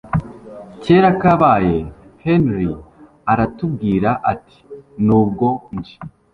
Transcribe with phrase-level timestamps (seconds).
[0.83, 1.77] kera kabaye
[2.25, 2.71] Henry
[3.31, 4.57] aratubwira ati
[5.05, 5.95] nubwo nje